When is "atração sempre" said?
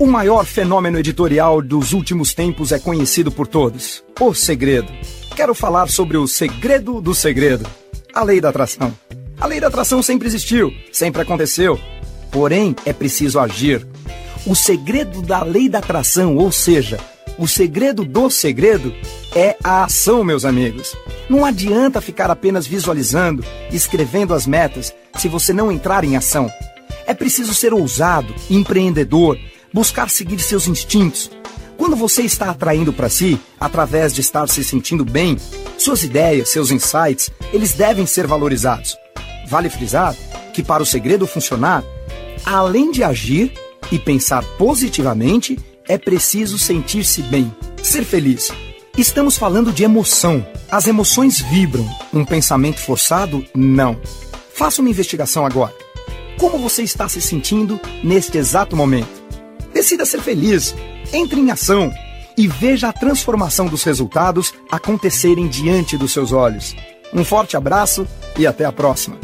9.66-10.28